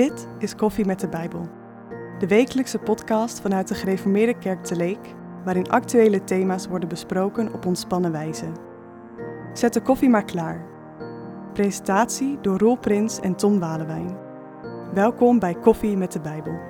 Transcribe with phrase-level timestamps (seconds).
[0.00, 1.48] Dit is Koffie met de Bijbel.
[2.18, 5.14] De wekelijkse podcast vanuit de Gereformeerde Kerk te Leek,
[5.44, 8.46] waarin actuele thema's worden besproken op ontspannen wijze.
[9.52, 10.66] Zet de koffie maar klaar.
[11.52, 14.16] Presentatie door Roel Prins en Tom Walewijn.
[14.94, 16.69] Welkom bij Koffie met de Bijbel.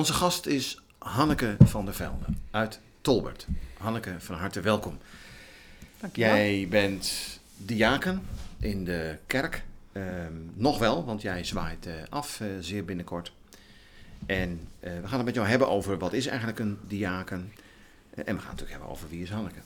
[0.00, 3.46] Onze gast is Hanneke van der Velde uit Tolbert.
[3.78, 4.98] Hanneke, van harte welkom.
[6.00, 6.34] Dankjewel.
[6.34, 7.12] Jij bent
[7.56, 8.22] diaken
[8.60, 9.62] in de kerk.
[9.92, 13.32] Ehm, nog wel, want jij zwaait eh, af eh, zeer binnenkort.
[14.26, 17.52] En eh, we gaan het met jou hebben over wat is eigenlijk een diaken.
[18.14, 19.60] En we gaan het natuurlijk hebben over wie is Hanneke.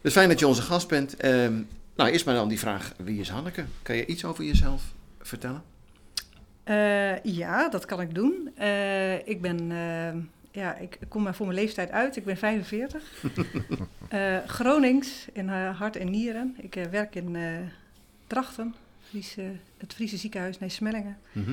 [0.00, 1.16] Dus fijn dat je onze gast bent.
[1.16, 1.62] Ehm,
[1.94, 3.64] nou, eerst maar dan die vraag, wie is Hanneke?
[3.82, 4.82] Kan je iets over jezelf
[5.20, 5.71] vertellen?
[6.64, 8.50] Eh, ja, dat kan ik doen.
[8.54, 10.14] Eh, ik ben, eh,
[10.50, 12.16] ja, ik kom maar voor mijn leeftijd uit.
[12.16, 13.02] Ik ben 45.
[14.08, 16.54] Eh, Gronings in hart en nieren.
[16.58, 17.36] Ik werk in
[18.26, 21.18] Drachten, Friese, het Friese ziekenhuis Nijsmellingen.
[21.32, 21.52] Mhm.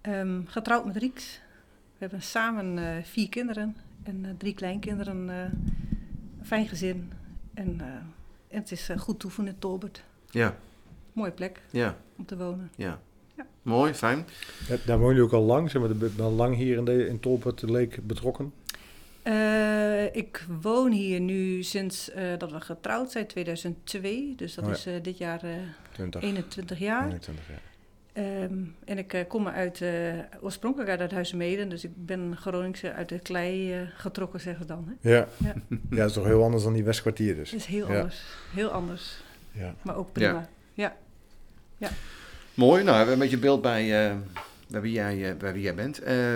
[0.00, 1.40] Ehm, getrouwd met Rieks.
[1.72, 5.28] We hebben samen vier kinderen en drie kleinkinderen.
[5.28, 5.50] een
[6.42, 7.12] fijn gezin.
[7.54, 7.80] En,
[8.48, 10.04] en het is goed toeven in Tolbert.
[10.30, 10.56] Ja,
[11.12, 12.70] Mooie plek ja, om te wonen.
[12.76, 13.00] ja.
[13.66, 13.72] Ja.
[13.72, 14.26] Mooi, fijn.
[14.68, 16.84] Ja, daar woon je ook al lang, zeg maar, je bent al lang hier in,
[16.84, 18.52] de, in Tolbert Leek betrokken.
[19.22, 24.32] Eh, ik woon hier nu sinds eh, dat we getrouwd zijn, 2002.
[24.36, 24.76] Dus dat Oh ja.
[24.76, 25.50] is eh, dit jaar eh,
[25.92, 27.04] 20, 21 jaar.
[27.06, 27.60] 21 jaar.
[28.12, 29.90] Ehm, en ik kom uit, eh,
[30.40, 31.68] oorspronkelijk uit het Huizenmeden.
[31.68, 34.96] Dus ik ben Groningse uit de klei getrokken, zeggen ze dan.
[35.00, 35.10] Hè?
[35.10, 35.28] Ja.
[35.36, 35.54] Ja.
[35.68, 37.50] ja, dat is toch heel anders dan die Westkwartier dus.
[37.50, 37.96] Het is heel Ja.
[37.96, 38.22] anders.
[38.54, 39.20] Heel anders.
[39.52, 39.74] Ja.
[39.82, 40.48] Maar ook prima.
[40.74, 40.96] Ja.
[42.56, 44.16] Mooi, nou we hebben een beetje beeld bij, eh,
[44.68, 46.02] bij, wie, jij, eh, bij wie jij bent.
[46.02, 46.34] Eh,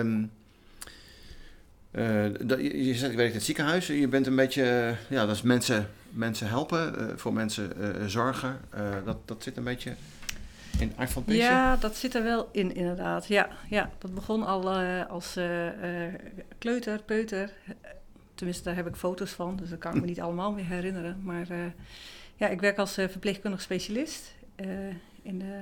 [2.41, 3.87] dat- je, je werkt in het ziekenhuis.
[3.87, 7.71] Je bent een beetje, ja, dat is mensen, mensen helpen, voor mensen
[8.09, 8.59] zorgen.
[9.05, 9.95] Dat, dat zit een beetje
[10.79, 11.23] in aard van.
[11.25, 13.27] Ja, dat zit er wel in, inderdaad.
[13.27, 14.69] Ja, ja dat begon al
[15.07, 15.67] als eh,
[16.57, 17.51] kleuter, peuter.
[18.35, 21.19] Tenminste, daar heb ik foto's van, dus dat kan ik me niet allemaal meer herinneren.
[21.23, 21.47] Maar
[22.35, 24.33] ja, ik werk als verpleegkundig specialist
[25.21, 25.59] in de,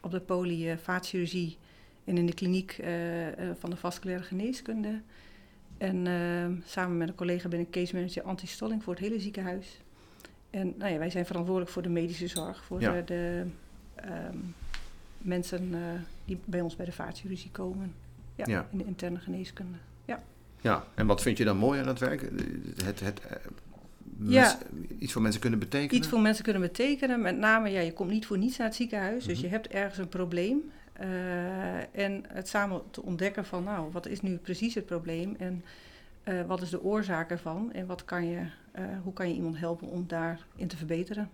[0.00, 1.56] op de poli vaatchirurgie
[2.04, 5.00] en in de kliniek eh, eh, van de vasculaire geneeskunde.
[5.78, 9.80] En eh, samen met een collega ben ik case manager anti-stolling voor het hele ziekenhuis.
[10.50, 13.00] En nou ja, wij zijn verantwoordelijk voor de medische zorg, voor Ja.
[13.00, 13.46] de
[13.94, 14.36] ehm,
[15.18, 15.80] mensen eh,
[16.24, 17.94] die bij ons bij de vaatchirurgie komen.
[18.34, 18.68] Ja, Ja.
[18.72, 19.78] in de interne geneeskunde.
[20.60, 22.20] Ja, en wat vind je dan mooi aan dat werk?
[22.84, 23.20] Het, het,
[24.20, 24.58] Ja.
[24.98, 25.94] iets voor mensen kunnen betekenen?
[25.96, 27.20] Iets voor mensen kunnen betekenen.
[27.20, 29.24] Met name, ja, je komt niet voor niets naar het ziekenhuis.
[29.24, 29.44] Dus Mhm.
[29.44, 30.70] je hebt ergens een probleem.
[30.92, 35.34] Eh, en het samen te ontdekken van, nou, wat is nu precies het probleem?
[35.38, 35.64] En
[36.22, 37.72] eh, wat is de oorzaak ervan?
[37.72, 41.30] En wat kan je, eh, hoe kan je iemand helpen om daarin te verbeteren?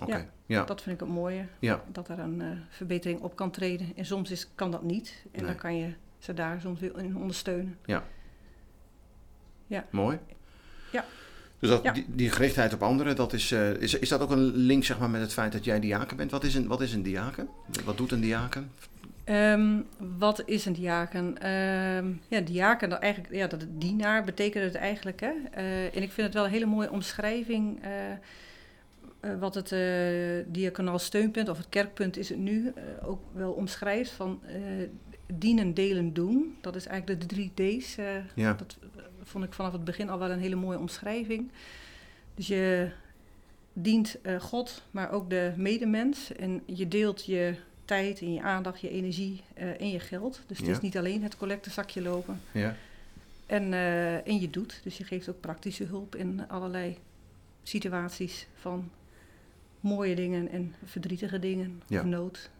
[0.00, 0.26] Oké, ja.
[0.46, 0.64] ja.
[0.64, 1.46] Dat vind ik het mooie.
[1.58, 1.84] Ja.
[1.92, 3.92] Dat er een verbetering op kan treden.
[3.96, 5.22] En soms is, kan dat niet.
[5.32, 5.46] En Nee.
[5.50, 7.78] dan kan je ze daar soms weer in ondersteunen.
[9.90, 10.18] Mooi.
[10.92, 11.04] Ja.
[11.58, 11.92] Dus dat, Ja.
[11.92, 14.98] die, die gerichtheid op anderen, dat is, eh, is, is dat ook een link zeg
[14.98, 16.30] maar, met het feit dat jij diaken bent?
[16.30, 17.48] Wat is een, wat is een diaken?
[17.84, 18.70] Wat doet een diaken?
[19.24, 19.80] Ehm,
[20.18, 21.38] wat is een diaken?
[21.38, 25.20] Ehm ja, diaken, dat eigenlijk, ja, dat dienaar betekent het eigenlijk.
[25.20, 25.32] Hè?
[25.50, 27.82] Eh, en ik vind het wel een hele mooie omschrijving.
[27.82, 27.90] eh,
[29.38, 29.74] wat het
[30.52, 32.72] diaconaal steunpunt, of het kerkpunt is het nu,
[33.04, 34.40] ook wel omschrijft van
[35.34, 36.56] dienen, delen, doen.
[36.60, 37.96] Dat is eigenlijk de drie D's.
[38.34, 38.52] Ja.
[38.52, 38.76] Dat
[39.22, 41.50] vond ik vanaf het begin al wel een hele mooie omschrijving.
[42.34, 42.90] Dus je
[43.72, 46.32] dient eh, God, maar ook de medemens.
[46.32, 50.40] En je deelt je tijd en je aandacht, je energie eh, en je geld.
[50.46, 50.72] Dus het Ja.
[50.72, 52.40] is niet alleen het collectezakje lopen.
[52.52, 52.76] Ja.
[53.46, 53.72] En,
[54.24, 54.80] en je doet.
[54.82, 56.98] Dus je geeft ook praktische hulp in allerlei
[57.62, 58.90] situaties van
[59.80, 62.00] mooie dingen en verdrietige dingen Ja.
[62.00, 62.50] of nood.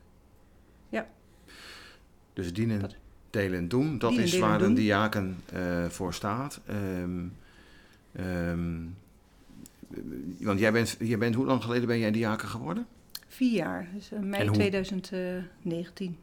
[2.34, 2.94] Dus dienen, Dat-
[3.32, 6.60] delen en doen, dat Dienen, is waar een diaken eh, voor staat.
[6.66, 7.20] Ehm,
[8.12, 8.80] ehm,
[10.38, 12.86] want jij bent, jij bent, hoe lang geleden ben jij diaken geworden?
[13.28, 16.16] Vier jaar, dus eh, mei En hoe- 2019.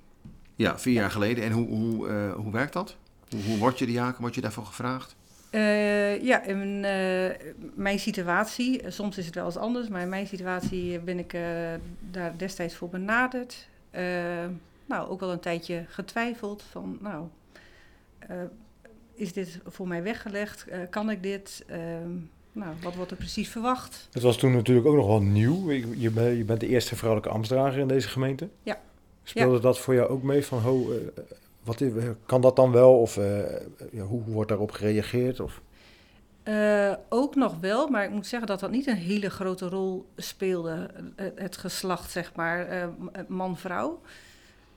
[0.56, 1.44] Ja, vier jaar geleden.
[1.44, 2.96] En hoe, hoe, eh, hoe werkt dat?
[3.30, 4.22] Hoe, hoe word je diaken?
[4.22, 5.16] Word je daarvoor gevraagd?
[5.50, 10.10] Eh, ja, in eh, mijn situatie, eh, soms is het wel eens anders, maar in
[10.10, 11.42] mijn situatie ben ik eh,
[12.12, 13.68] daar destijds voor benaderd.
[14.90, 17.26] Nou, ook wel een tijdje getwijfeld van, nou,
[18.20, 18.38] eh,
[19.14, 20.66] is dit voor mij weggelegd?
[20.68, 21.64] Eh, kan ik dit?
[21.68, 22.12] Ehm,
[22.52, 24.08] nou, wat wordt er precies verwacht?
[24.12, 25.72] Het was toen natuurlijk ook nog wel nieuw.
[25.72, 28.50] Je, je bent- je bent de eerste vrouwelijke ambtsdrager in deze gemeente.
[28.64, 28.80] Ja.
[29.24, 30.98] Speelde dat voor jou ook mee van, ho, eh,
[31.64, 31.92] wat, is-
[32.26, 33.00] kan dat dan wel?
[33.00, 33.16] Of
[33.92, 35.40] ja, hoe wordt daarop gereageerd?
[35.40, 35.62] Of,
[37.10, 40.90] ook nog wel, maar ik moet zeggen dat dat niet een hele grote rol speelde.
[41.16, 42.90] Het, geslacht, zeg maar,
[43.28, 44.02] man-vrouw.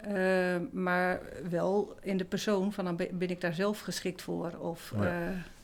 [0.02, 1.20] Eh, maar
[1.50, 4.52] wel in de persoon van dan ben ben ik daar zelf geschikt voor.
[4.58, 5.04] Of Ja.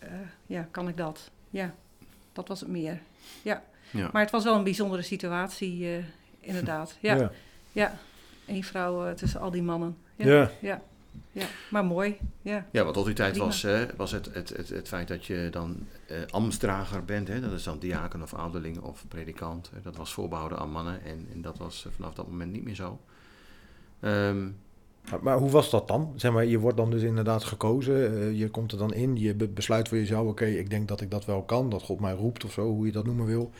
[0.00, 0.08] ja,
[0.46, 1.31] ja kan ik dat?
[1.50, 1.75] Ja,
[2.32, 3.00] dat was het meer.
[3.43, 3.62] Ja.
[3.90, 4.08] Ja.
[4.12, 6.05] Maar het was wel een bijzondere situatie, eh,
[6.40, 6.96] inderdaad.
[7.00, 7.31] Ja, ja.
[7.73, 7.99] ja.
[8.46, 9.96] één vrouw eh, tussen al die mannen.
[10.17, 10.50] Ja, Ja.
[10.61, 10.82] ja.
[11.32, 11.46] ja.
[11.70, 12.19] maar mooi.
[12.43, 12.67] Ja.
[12.73, 15.49] Ja, want tot die tijd was, eh, was het, het, het, het feit dat je
[15.50, 17.29] dan eh ambtsdrager bent.
[17.29, 19.70] Hè, dat is dan diaken of ouderling of predikant.
[19.75, 22.64] eh, dat was voorbehouden aan mannen en, en dat was eh, vanaf dat moment niet
[22.64, 23.00] meer zo.
[24.00, 24.49] Ehm,
[25.11, 26.12] Maar, maar hoe was dat dan?
[26.17, 29.35] Zeg maar, je wordt dan dus inderdaad gekozen, eh, je komt er dan in, je
[29.35, 32.12] be- besluit voor jezelf, oké, ik denk dat ik dat wel kan, dat God mij
[32.12, 33.50] roept of zo, hoe je dat noemen wil.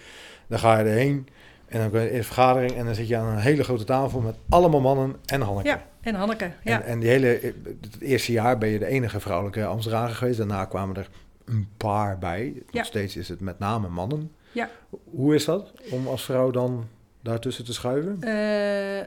[0.46, 1.29] Dan ga je erheen
[1.67, 3.85] en dan ben je in een vergadering en dan zit je aan een hele grote
[3.85, 5.69] tafel met allemaal mannen en Hanneke.
[5.69, 6.52] ja, en Hanneke.
[6.64, 6.81] Ja.
[6.82, 10.38] En, en die hele, eh, het eerste jaar ben je de enige vrouwelijke ambtsdrager geweest,
[10.38, 11.08] daarna kwamen er
[11.44, 12.52] een paar bij.
[12.55, 12.82] Nog Ja.
[12.82, 14.32] steeds is het met name mannen.
[14.52, 14.70] Ja.
[15.11, 16.87] Hoe is dat om als vrouw dan
[17.23, 18.17] daartussen te schuiven?
[18.23, 19.06] Eh, eh,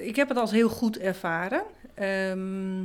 [0.00, 1.62] ik heb het als heel goed ervaren.
[1.94, 2.84] Ehm,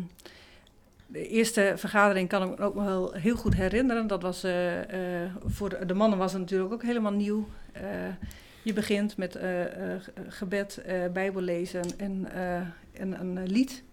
[1.08, 4.08] de eerste vergadering kan ik me ook nog wel heel goed herinneren.
[4.08, 7.48] Dat was eh, eh, voor de, mannen was het natuurlijk ook helemaal nieuw.
[7.72, 7.82] Eh,
[8.62, 9.40] je begint met
[10.28, 10.82] gebed,
[11.14, 12.28] bijbellezen en,
[12.94, 13.84] en een lied.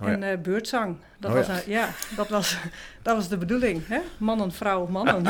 [0.00, 0.18] Oh ja.
[0.18, 0.96] en beurtzang.
[1.18, 1.54] Dat, Oh was, ja.
[1.54, 2.58] een- ja, dat, was,
[3.02, 3.86] dat was de bedoeling.
[3.86, 4.00] Hè?
[4.18, 5.22] Mannen, vrouw, mannen.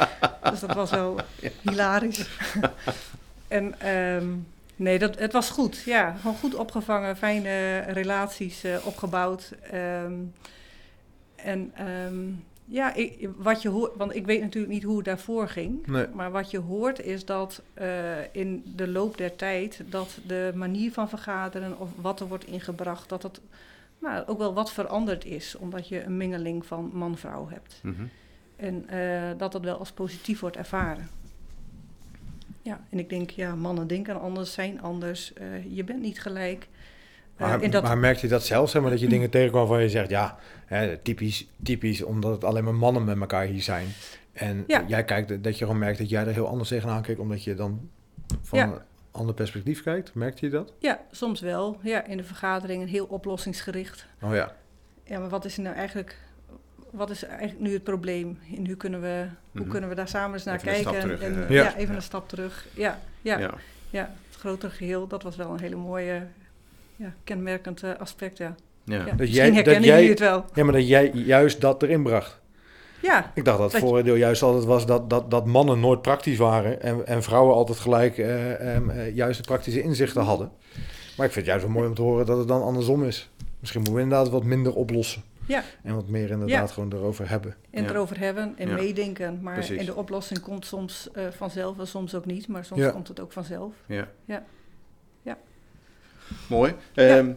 [0.50, 1.20] dus dat was wel
[1.60, 2.28] hilarisch.
[3.48, 4.26] en ehm,
[4.78, 5.82] nee, dat, het was goed.
[5.84, 9.52] Ja, gewoon goed opgevangen, fijne relaties eh, opgebouwd.
[9.70, 10.14] Ehm,
[11.36, 12.24] en ehm,
[12.64, 15.86] ja, ik, wat je hoort, want ik weet natuurlijk niet hoe het daarvoor ging.
[15.86, 16.06] Nee.
[16.14, 20.92] Maar wat je hoort is dat eh, in de loop der tijd dat de manier
[20.92, 23.40] van vergaderen of wat er wordt ingebracht, dat het
[23.98, 27.80] nou, ook wel wat veranderd is, omdat je een mengeling van man-vrouw hebt.
[27.82, 28.02] mhm.
[28.56, 31.08] En eh, dat dat wel als positief wordt ervaren.
[32.68, 35.32] Ja, en ik denk, ja, mannen denken anders, zijn anders.
[35.32, 36.68] eh, je bent niet gelijk.
[37.36, 39.62] Eh, Maar, en dat, maar merkte je dat zelf, zeg maar, dat je dingen tegenkwam
[39.66, 43.62] waarvan je zegt, ja, hè, typisch, typisch, omdat het alleen maar mannen met elkaar hier
[43.62, 43.86] zijn.
[44.32, 44.84] En Ja.
[44.86, 47.54] jij kijkt, dat je gewoon merkt dat jij er heel anders tegenaan kijkt, omdat je
[47.54, 47.90] dan
[48.42, 48.64] van Ja.
[48.66, 48.78] een
[49.10, 50.14] ander perspectief kijkt.
[50.14, 50.72] Merkte je dat?
[50.78, 51.78] ja, soms wel.
[51.82, 54.06] Ja, in de vergaderingen heel oplossingsgericht.
[54.22, 54.52] Oh ja.
[55.04, 56.16] Ja, maar wat is er nou eigenlijk,
[56.90, 58.38] wat is eigenlijk nu het probleem?
[58.56, 59.70] En hoe kunnen we, hoe Mhm.
[59.70, 61.08] kunnen we daar samen eens naar Even een stap kijken?
[61.18, 61.62] terug, en, eh, ja.
[61.62, 61.76] Ja.
[61.76, 61.94] even Ja.
[61.96, 62.66] een stap terug.
[62.74, 63.50] Ja, ja, ja.
[63.90, 64.14] ja.
[64.30, 66.22] het grotere geheel, dat was wel een hele mooie,
[66.96, 68.54] ja, kenmerkend eh, aspect, ja.
[68.84, 68.94] Ja.
[68.96, 69.04] ja.
[69.04, 70.44] Dat Misschien jij- dat het wel.
[70.54, 72.40] Ja, maar dat jij juist dat erin bracht.
[73.02, 76.02] Ja, Ik dacht dat het je- voordeel juist altijd was dat, dat, dat mannen nooit
[76.02, 80.50] praktisch waren en, en vrouwen altijd gelijk eh, em, eh, juist de praktische inzichten hadden.
[81.16, 83.30] Maar ik vind het juist wel mooi om te horen dat het dan andersom is.
[83.60, 85.22] Misschien moeten we inderdaad wat minder oplossen.
[85.48, 85.62] Ja.
[85.82, 86.74] En wat meer inderdaad Ja.
[86.74, 87.54] gewoon erover hebben.
[87.70, 87.88] en Ja.
[87.90, 88.74] erover hebben en Ja.
[88.74, 89.38] meedenken.
[89.42, 89.78] Maar Precies.
[89.78, 92.48] en de oplossing komt soms eh, vanzelf en soms ook niet.
[92.48, 92.90] Maar soms Ja.
[92.90, 93.72] komt het ook vanzelf.
[93.86, 94.08] Ja.
[94.24, 94.44] Ja.
[95.22, 95.38] Ja.
[96.48, 96.74] Mooi.
[96.94, 97.30] Ehm,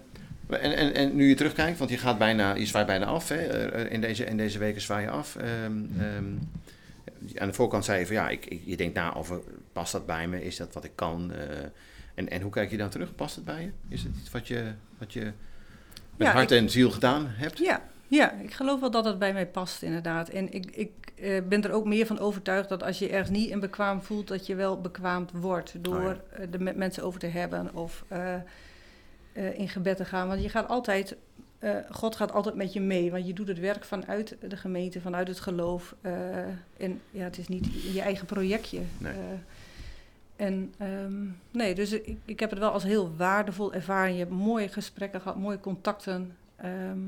[0.49, 3.29] en, en, en nu je terugkijkt, want je gaat bijna, je zwaait bijna af.
[3.29, 3.35] Hè?
[3.35, 5.35] eh, In, deze, in deze weken zwaai je af.
[5.35, 6.25] Ehm, ehm,
[7.37, 9.39] aan de voorkant zei je van ja, ik, ik- je denkt na over,
[9.73, 10.43] past dat bij me?
[10.43, 11.31] Is dat wat ik kan?
[11.33, 11.39] Eh,
[12.13, 13.15] en, en hoe kijk je dan terug?
[13.15, 13.71] Past het bij je?
[13.95, 14.63] Is het iets wat je,
[14.97, 15.21] wat je
[16.17, 17.57] met Ja, hart en ziel gedaan hebt?
[17.57, 17.81] Ja,
[18.11, 20.29] ja, ik geloof wel dat het bij mij past, inderdaad.
[20.29, 23.49] En ik, ik eh, ben er ook meer van overtuigd dat als je ergens niet
[23.49, 26.37] in bekwaam voelt, dat je wel bekwaamd wordt door Oh ja.
[26.37, 30.27] eh, er met mensen over te hebben of eh, in gebed te gaan.
[30.27, 31.15] Want je gaat altijd,
[31.89, 35.27] God gaat altijd met je mee, want je doet het werk vanuit de gemeente, vanuit
[35.27, 35.95] het geloof.
[36.77, 38.79] en ja, het is niet je eigen projectje.
[38.97, 39.13] Nee.
[40.35, 44.13] En ehm, nee, dus ik, ik heb het wel als heel waardevol ervaren.
[44.13, 46.35] Je hebt mooie gesprekken gehad, mooie contacten.
[46.61, 46.99] Ehm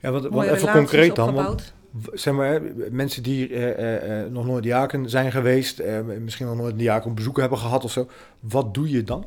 [0.00, 1.34] Ja, want, want mooie even concreet dan.
[1.34, 1.74] Want,
[2.12, 5.82] zeg maar, mensen die eh, eh, nog nooit diaken zijn geweest,
[6.20, 8.08] misschien nog nooit een diaken op bezoek hebben gehad of zo.
[8.40, 9.26] Wat doe je dan?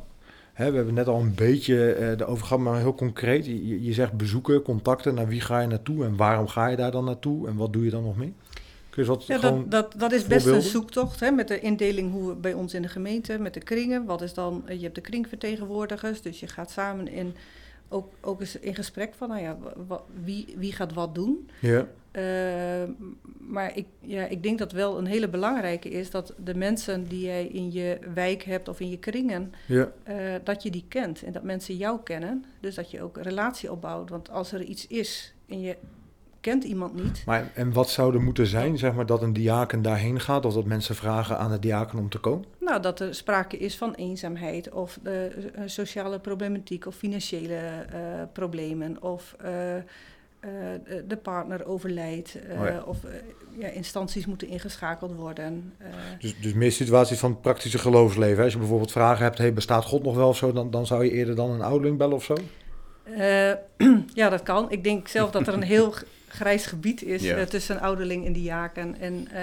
[0.53, 3.45] Hè, we hebben net al een beetje eh erover gehad, maar heel concreet.
[3.45, 5.13] Je, zegt bezoeken, contacten.
[5.13, 7.47] Naar wie ga je naartoe en waarom ga je daar dan naartoe?
[7.47, 8.31] En wat doe je dan nog meer?
[8.89, 12.11] Kun je wat Ja, dat, dat, dat is best een zoektocht hè, met de indeling
[12.11, 14.05] hoe bij ons in de gemeente, met de kringen.
[14.05, 17.35] Wat is dan, je hebt de kringvertegenwoordigers, dus je gaat samen in,
[17.93, 19.57] ook, ook eens in gesprek van, nou ja,
[20.23, 21.49] wie, wie gaat wat doen.
[21.59, 22.83] Ja, Eh,
[23.37, 27.25] maar ik, ja, ik denk dat wel een hele belangrijke is dat de mensen die
[27.25, 31.23] jij in je wijk hebt of in je kringen, ja, eh, dat je die kent
[31.23, 32.45] en dat mensen jou kennen.
[32.59, 34.09] Dus dat je ook relatie opbouwt.
[34.09, 35.75] Want als er iets is en je
[36.43, 37.23] kent iemand niet.
[37.25, 40.45] Maar, en wat zou er moeten zijn, zeg maar, dat een diaken daarheen gaat?
[40.45, 42.45] Of dat mensen vragen aan de diaken om te komen?
[42.59, 47.99] Nou, dat er sprake is van eenzaamheid of de, eh, sociale problematiek of financiële eh,
[48.33, 49.49] problemen of eh,
[51.07, 52.83] de- partner overlijdt Oh ja.
[52.85, 52.97] of
[53.57, 55.73] ja, instanties moeten ingeschakeld worden.
[56.19, 58.37] Dus, dus meer situaties van het praktische geloofsleven.
[58.37, 58.43] hè?
[58.43, 60.51] Als je bijvoorbeeld vragen hebt, hey, bestaat God nog wel of zo?
[60.53, 62.33] Dan, dan zou je eerder dan een ouderling bellen of zo?
[64.13, 64.71] Ja, dat kan.
[64.71, 65.93] Ik denk zelf dat er een heel
[66.33, 67.35] grijs gebied is Ja.
[67.35, 68.99] eh, tussen ouderling en diaken.
[68.99, 69.41] En eh,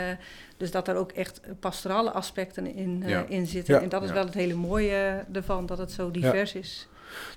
[0.57, 3.25] dus dat er ook echt pastorale aspecten in, eh, Ja.
[3.29, 3.75] in zitten.
[3.75, 3.81] Ja.
[3.81, 4.15] En dat is Ja.
[4.15, 6.89] wel het hele mooie ervan, dat het zo divers is.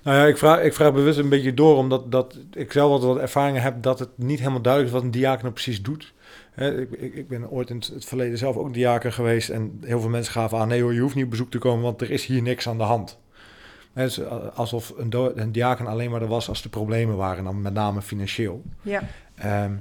[0.02, 3.12] Nou ja, ik vraag, ik vraag bewust een beetje door, omdat dat, ik zelf altijd
[3.12, 6.12] wat ervaringen heb dat het niet helemaal duidelijk is wat een diaken nou precies doet.
[6.52, 10.08] Hè, ik, ik, ben ooit in het, verleden zelf ook diaken geweest en heel veel
[10.10, 12.26] mensen gaven aan, nee hoor, je hoeft niet op bezoek te komen, want er is
[12.26, 13.18] hier niks aan de hand.
[13.94, 17.44] Is a- alsof een, do- een diaken alleen maar er was als er problemen waren,
[17.44, 18.62] dan met name financieel.
[18.82, 19.02] Ja,
[19.34, 19.72] Ehm,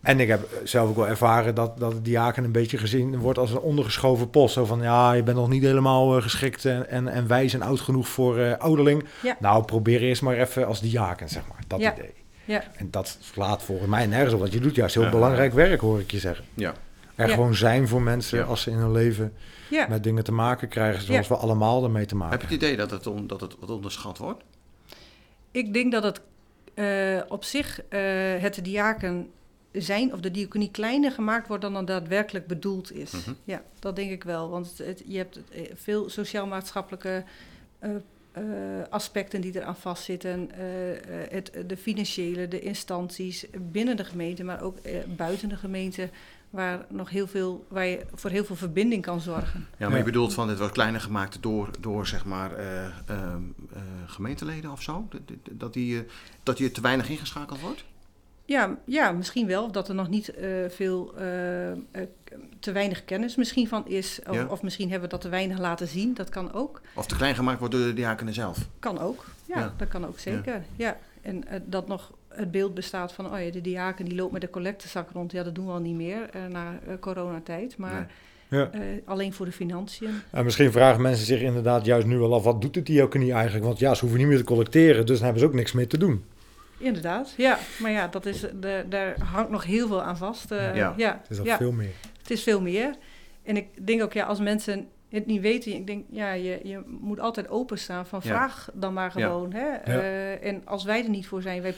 [0.00, 3.38] en ik heb zelf ook wel ervaren dat, dat de diaken een beetje gezien wordt
[3.38, 4.54] als een ondergeschoven post.
[4.54, 7.62] Zo van, ja, je bent nog niet helemaal eh, geschikt en, en, en wijs en
[7.62, 9.04] oud genoeg voor eh, ouderling.
[9.22, 9.36] Ja.
[9.40, 11.58] Nou, probeer eerst maar even als diaken, zeg maar.
[11.66, 11.92] Dat Ja.
[11.92, 12.12] idee.
[12.44, 15.80] ja, En dat slaat volgens mij nergens op, want je doet juist heel belangrijk werk,
[15.80, 16.44] hoor ik je zeggen.
[16.54, 16.74] Ja.
[17.14, 17.34] Er Ja.
[17.34, 18.44] gewoon zijn voor mensen Ja.
[18.44, 19.32] als ze in hun leven
[19.70, 19.86] ja.
[19.88, 21.34] met dingen te maken krijgen, zoals Ja.
[21.34, 23.70] we allemaal ermee te maken Heb je het idee dat het, on- dat het wat
[23.70, 24.42] onderschat wordt?
[25.50, 26.20] Ik denk dat het
[26.74, 28.00] eh, op zich eh,
[28.38, 29.30] het diaken
[29.72, 33.10] zijn of de diaconie kleiner gemaakt wordt dan het daadwerkelijk bedoeld is.
[33.10, 33.32] Mhm.
[33.44, 34.48] Ja, dat denk ik wel.
[34.50, 37.24] Want het, je hebt eh, veel sociaal-maatschappelijke
[38.90, 40.50] aspecten die eraan vastzitten.
[41.30, 44.78] het, de financiële, de instanties binnen de gemeente, maar ook
[45.16, 46.08] buiten de gemeente.
[46.54, 49.60] Waar, nog heel veel, waar je voor heel veel verbinding kan zorgen.
[49.70, 49.96] Ja, maar Ja.
[49.96, 53.42] je bedoelt van het wordt kleiner gemaakt door, door zeg maar eh, ehm,
[53.72, 55.06] eh, gemeenteleden of zo?
[55.10, 56.04] Dat- dat- Dat die, eh,
[56.42, 57.84] dat die te weinig ingeschakeld wordt?
[58.44, 59.72] Ja, ja, misschien wel.
[59.72, 61.14] Dat er nog niet eh, veel,
[62.60, 64.20] te weinig kennis misschien van is.
[64.28, 64.46] Of, Ja.
[64.46, 66.14] of misschien hebben we dat te weinig laten zien.
[66.14, 66.80] Dat kan ook.
[66.94, 68.58] Of te klein gemaakt wordt door de diakenen zelf?
[68.78, 69.24] Kan ook.
[69.46, 69.74] Ja, Ja.
[69.76, 70.64] dat kan ook zeker.
[70.76, 70.96] Ja.
[71.22, 74.50] En dat nog het beeld bestaat van, oh ja, de diaken die loopt met de
[74.50, 75.32] collectezak rond.
[75.32, 77.76] Ja, dat doen we al niet meer eh, na eh, coronatijd.
[77.76, 78.10] Maar
[78.48, 78.70] Ja.
[78.72, 80.10] eh, alleen voor de financiën.
[80.30, 83.64] En misschien vragen mensen zich inderdaad juist nu wel af, wat doet de diaconie eigenlijk?
[83.64, 85.98] Want ja, ze hoeven niet meer te collecteren, dus hebben ze ook niks meer te
[85.98, 86.24] doen.
[86.78, 87.58] Inderdaad, ja.
[87.78, 90.50] Maar ja, dat is, de, daar hangt nog heel veel aan vast.
[90.50, 90.94] Ja.
[90.96, 91.18] ja.
[91.22, 91.56] Het is al ja.
[91.56, 91.90] veel meer.
[92.18, 92.94] Het is veel meer.
[93.42, 96.82] En ik denk ook, ja, als mensen het niet weten, ik denk, ja, je, je
[96.86, 99.52] moet altijd openstaan van vraag dan maar gewoon.
[99.52, 99.66] Hè?
[99.66, 101.74] Eh, en als wij er niet voor zijn, wij,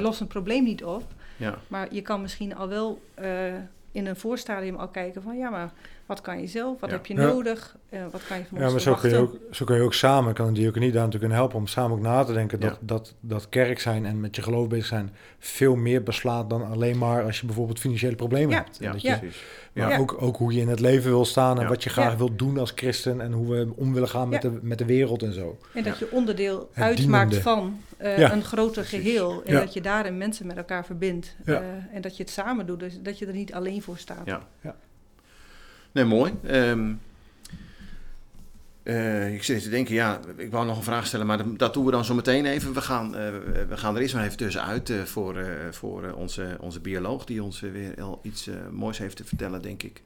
[0.00, 1.04] lossen het probleem niet op.
[1.36, 1.58] Ja.
[1.68, 3.54] Maar je kan misschien al wel eh,
[3.92, 5.72] in een voorstadium al kijken van, ja, maar
[6.08, 6.80] wat kan je zelf?
[6.80, 6.96] Wat Ja.
[6.96, 7.20] heb je Ja.
[7.20, 7.76] nodig?
[7.88, 9.82] Eh, wat kan je van Ja, ons maar zo kun, je ook, zo kun je
[9.82, 12.60] ook samen, kan een diaconie daar natuurlijk in helpen om samen ook na te denken
[12.60, 12.76] dat, Ja.
[12.80, 16.98] dat, dat kerk zijn en met je geloof bezig zijn veel meer beslaat dan alleen
[16.98, 18.62] maar als je bijvoorbeeld financiële problemen Ja.
[18.62, 18.78] hebt.
[18.78, 19.18] En Ja, dat je, Ja.
[19.18, 19.42] precies.
[19.72, 19.98] Maar Ja.
[19.98, 21.68] ook, ook hoe je in het leven wil staan en Ja.
[21.68, 22.16] wat je graag Ja.
[22.16, 24.48] wilt doen als christen en hoe we om willen gaan met, Ja.
[24.48, 25.58] de, met de wereld en zo.
[25.74, 27.50] En dat je onderdeel Het uitmaakt dienende.
[27.50, 28.32] van eh, Ja.
[28.32, 29.00] een groter Precies.
[29.06, 29.42] geheel.
[29.44, 29.60] En Ja.
[29.60, 31.36] dat je daarin mensen met elkaar verbindt.
[31.44, 31.54] Ja.
[31.54, 32.80] Eh, en dat je het samen doet.
[32.80, 34.20] Dus dat je er niet alleen voor staat.
[34.24, 34.42] Ja.
[35.98, 36.32] Nee, mooi.
[36.46, 36.92] Ehm,
[38.82, 41.84] eh, ik zit te denken, ja, ik wou nog een vraag stellen, maar dat, doen
[41.84, 42.72] we dan zo meteen even.
[42.72, 43.30] We gaan, eh,
[43.68, 47.60] we gaan er eerst maar even tussenuit eh, voor, voor onze, onze bioloog, die ons
[47.60, 50.02] weer al iets moois heeft te vertellen, denk ik.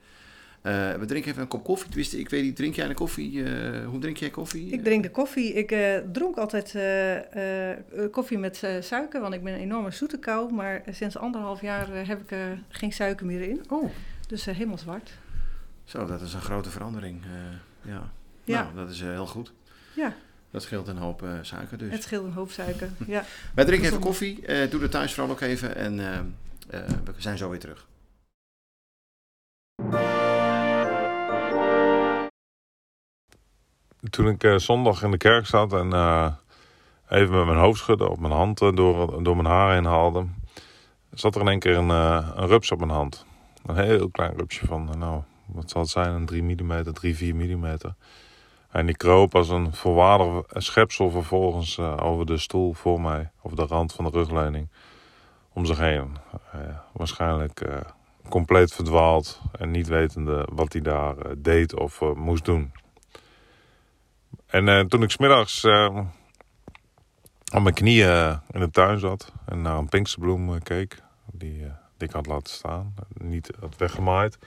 [0.62, 1.88] We drinken even een kop koffie.
[1.88, 3.42] Tenminste, ik weet niet, drink jij een koffie?
[3.84, 4.72] Hoe drink jij koffie?
[4.72, 5.52] Ik drink de koffie.
[5.52, 5.74] Ik
[6.12, 6.76] dronk altijd
[8.10, 10.52] koffie met suiker, want ik ben een enorme zoete kou.
[10.52, 13.60] Maar sinds anderhalf jaar heb ik er geen suiker meer in.
[13.68, 13.90] Oh,
[14.28, 15.10] Dus helemaal zwart.
[15.84, 17.22] Zo, dat is een grote verandering.
[17.24, 18.10] eh, ja.
[18.44, 18.62] Ja.
[18.62, 19.52] Nou, dat is eh, heel goed.
[19.94, 20.14] Ja,
[20.50, 21.92] Dat scheelt een hoop eh, suiker dus.
[21.92, 22.90] het scheelt een hoop suiker.
[23.06, 23.24] Ja.
[23.54, 24.46] Wij drinken even koffie.
[24.46, 25.76] eh, doe er thuis vooral ook even.
[25.76, 26.18] En eh,
[26.80, 27.86] eh, we zijn zo weer terug.
[34.10, 36.32] Toen ik zondag in de kerk zat en eh,
[37.08, 40.26] even met mijn hoofd schudde, op mijn hand door, door mijn haar heen haalde,
[41.10, 43.26] zat er in één keer een, eh, een rups op mijn hand.
[43.66, 45.22] Een heel klein rupsje van, nou,
[45.52, 47.76] wat zal het zijn, een 3 mm, 3, 4 mm.
[48.72, 53.56] En die kroop als een volwaardig schepsel vervolgens eh, over de stoel voor mij, over
[53.56, 54.68] de rand van de rugleuning,
[55.52, 56.16] om zich heen.
[56.52, 56.60] Eh,
[56.92, 57.80] waarschijnlijk eh,
[58.28, 62.72] compleet verdwaald en niet wetende wat hij daar deed of moest doen.
[64.46, 65.64] En toen ik smiddags
[67.54, 71.58] op mijn knieën in de tuin zat en naar een pinksterbloem keek, die,
[71.96, 74.38] die ik had laten staan, niet had weggemaaid,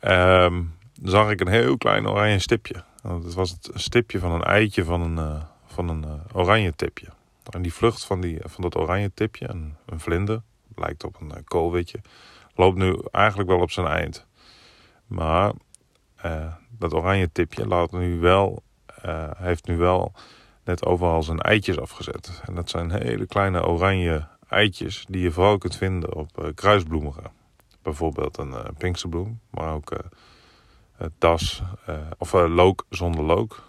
[0.00, 0.62] ehm,
[1.02, 2.84] zag ik een heel klein oranje stipje.
[3.02, 7.06] Het was het stipje van een eitje van een, eh, van een eh, oranje tipje.
[7.50, 10.42] En die vlucht van, die, van dat oranje tipje, een, een vlinder,
[10.74, 12.00] lijkt op een koolwitje.
[12.54, 14.26] Loopt nu eigenlijk wel op zijn eind.
[15.06, 15.52] Maar
[16.78, 18.62] dat oranje tipje laat nu wel,
[19.36, 20.12] heeft nu wel
[20.64, 22.42] net overal zijn eitjes afgezet.
[22.46, 27.14] En dat zijn hele kleine oranje eitjes die je vooral kunt vinden op kruisbloemen.
[27.82, 31.62] Bijvoorbeeld een uh, maar ook uh, das
[32.18, 33.68] of look zonder look.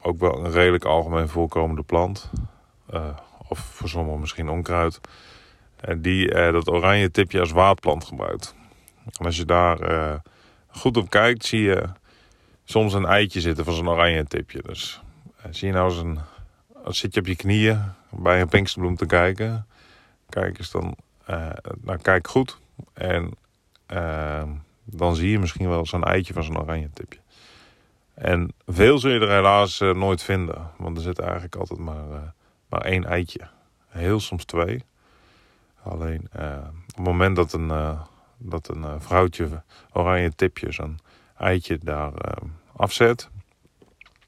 [0.00, 2.30] ook wel een redelijk algemeen voorkomende plant.
[3.48, 5.00] of voor sommigen misschien onkruid.
[5.96, 8.54] die dat oranje tipje als waardplant gebruikt.
[9.04, 10.22] En als je daar
[10.66, 11.88] goed op kijkt, zie je
[12.64, 14.62] soms een eitje zitten van zo'n oranje tipje.
[14.62, 15.02] Dus
[15.50, 16.18] zie je nou eens een
[16.84, 19.66] als zit je op je knieën bij een pinksterbloem te kijken,
[20.28, 20.96] kijk eens dan,
[21.30, 21.50] uh,
[21.80, 22.58] nou kijk goed.
[22.92, 23.30] En
[23.92, 24.42] uh,
[24.84, 27.20] dan zie je misschien wel zo'n eitje van zo'n oranje tipje.
[28.14, 32.34] En veel zul je er helaas uh, nooit vinden, want er zit eigenlijk altijd maar,
[32.68, 33.40] maar één eitje.
[33.88, 34.84] Heel soms twee.
[35.82, 37.98] Alleen op het moment dat een,
[38.38, 39.62] dat een vrouwtje
[39.92, 40.98] oranje tipje zo'n
[41.36, 42.12] eitje daar
[42.76, 43.30] afzet,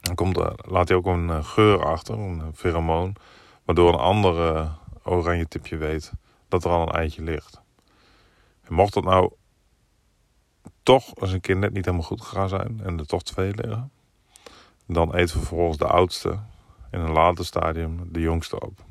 [0.05, 3.17] dan komt, laat hij ook een eh, geur achter, een pheromoon.
[3.65, 4.69] Waardoor een andere
[5.03, 6.13] oranje tipje weet
[6.49, 7.61] dat er al een eitje ligt.
[8.63, 9.33] En mocht dat nou
[10.83, 13.93] toch als een keer net niet helemaal goed gegaan zijn en er toch twee liggen,
[14.87, 16.39] dan eten we vervolgens de oudste
[16.91, 18.85] in een later stadium de jongste op.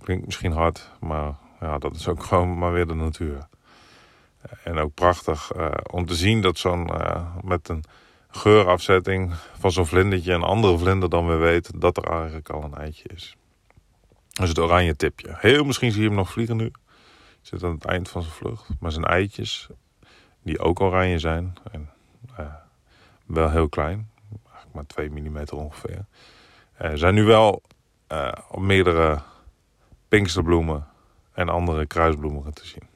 [0.00, 3.48] Klinkt misschien hard, maar ja, dat is ook gewoon maar weer de natuur.
[4.64, 7.84] En ook prachtig uh, om te zien dat zo'n uh, met een
[8.28, 12.74] geurafzetting van zo'n vlindertje een andere vlinder dan we weten dat er eigenlijk al een
[12.74, 13.36] eitje is.
[14.38, 15.34] Dat is het oranje tipje.
[15.38, 16.70] Heel misschien zie je hem nog vliegen nu.
[17.40, 18.68] Zit aan het eind van zijn vlucht.
[18.80, 19.68] Maar zijn eitjes,
[20.42, 21.90] die ook oranje zijn, en,
[22.40, 22.46] uh,
[23.26, 24.10] wel heel klein,
[24.44, 26.04] eigenlijk maar 2 mm ongeveer,
[26.82, 27.62] uh, zijn nu wel
[28.12, 29.18] uh, op meerdere
[30.08, 30.86] pinksterbloemen
[31.32, 32.86] en andere kruisbloemen te zien.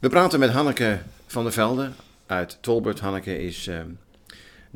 [0.00, 1.90] We praten met Hanneke van der Velde
[2.26, 3.00] uit Tolbert.
[3.00, 3.80] Hanneke is uh,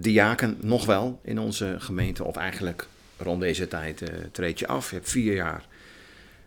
[0.01, 2.87] diaken nog wel in onze gemeente, of eigenlijk
[3.17, 4.91] rond deze tijd uh, treed je af.
[4.91, 5.67] Je hebt vier jaar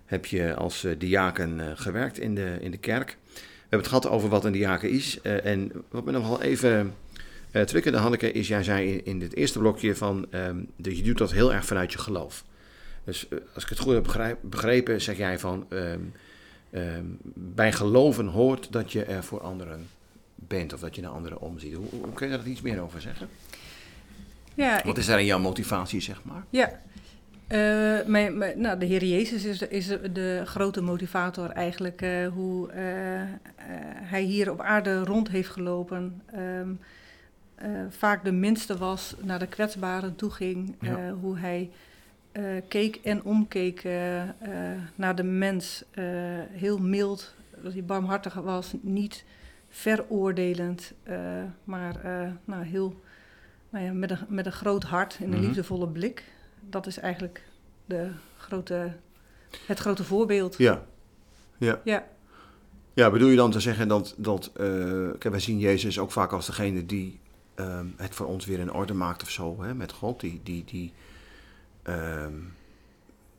[0.06, 3.18] heb je als uh, diaken gewerkt in de, in de kerk.
[3.34, 5.22] We hebben het gehad over wat een diaken is.
[5.22, 6.94] en wat me nog wel even
[7.52, 11.32] uh, Hanneke, is jij zei in, het eerste blokje van um, dat je doet dat
[11.32, 12.44] heel erg vanuit je geloof.
[13.04, 16.14] Dus als ik het goed heb begrepen, zeg jij van um,
[16.74, 19.88] Ehm, bij geloven hoort dat je er voor anderen
[20.48, 21.74] bent of dat je naar anderen omziet.
[21.74, 23.28] Hoe, hoe kun je daar iets meer over zeggen?
[24.56, 26.44] Ja, Wat is daar in jouw motivatie, zeg maar?
[26.50, 26.80] Ja,
[27.54, 32.02] uh, mijn, mijn, nou, de Heer Jezus is, is de grote motivator eigenlijk.
[32.02, 32.76] Uh, hoe uh,
[33.94, 36.22] hij hier op aarde rond heeft gelopen.
[36.36, 36.80] Um,
[37.90, 40.76] vaak de minste was, naar de kwetsbaren toe ging.
[40.82, 41.12] Ja.
[41.12, 41.70] hoe hij
[42.68, 43.84] keek en omkeek
[44.96, 45.84] naar de mens.
[46.52, 49.24] heel mild, dat hij barmhartig was, niet
[49.74, 50.94] veroordelend,
[51.64, 52.00] maar
[52.46, 53.02] nou, heel,
[53.70, 55.46] nou ja, met, een, met een groot hart en een mm -hmm.
[55.46, 56.24] liefdevolle blik.
[56.70, 57.44] Dat is eigenlijk
[57.86, 58.94] de grote,
[59.66, 60.58] het grote voorbeeld.
[60.58, 60.84] Ja.
[61.58, 61.82] Ja.
[61.84, 62.08] ja.
[62.94, 66.46] Ja, bedoel je dan te zeggen dat, dat kijk, wij zien Jezus ook vaak als
[66.46, 67.20] degene die
[67.56, 70.64] ehm, het voor ons weer in orde maakt of zo, hè, met God, die, die,
[70.66, 70.94] die,
[71.90, 72.54] Um,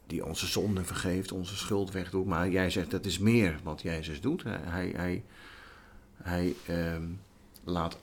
[0.07, 2.27] die onze zonden vergeeft, onze schuld wegdoet.
[2.27, 4.43] Maar jij zegt dat is meer wat Jezus doet.
[4.47, 5.25] Hij, hij,
[6.23, 7.21] hij um,
[7.65, 7.99] laat,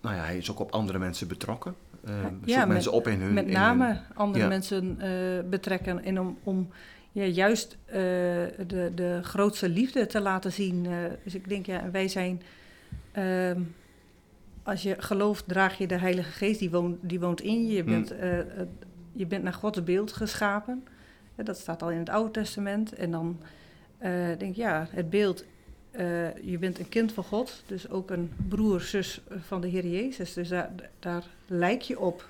[0.00, 1.74] nou ja, hij is ook op andere mensen betrokken.
[2.08, 3.32] Um, ja, met, mensen op in hun.
[3.32, 4.48] Met name andere ja.
[4.48, 6.04] mensen uh, betrekken.
[6.04, 6.68] En om, om
[7.12, 10.84] ja, juist uh, de, de grootste liefde te laten zien.
[10.84, 12.42] Uh, dus ik denk, ja, wij zijn.
[14.62, 17.72] als je gelooft, draag je de Heilige Geest, die woont, die woont in je.
[17.72, 17.90] Je hmm.
[17.90, 18.14] bent
[19.12, 20.84] je bent naar Gods beeld geschapen.
[21.36, 22.92] dat staat al in het Oude Testament.
[22.92, 23.40] En dan
[24.38, 25.44] denk ik, ja, het beeld,
[25.98, 29.86] uh, je bent een kind van God, dus ook een broer, zus van de Heer
[29.86, 30.32] Jezus.
[30.32, 32.28] Dus daar, daar lijk je op.